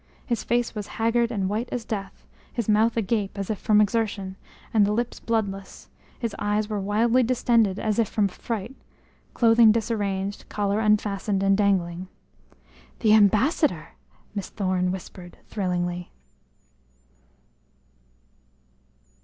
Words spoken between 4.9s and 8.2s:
lips bloodless; his eyes were widely distended as if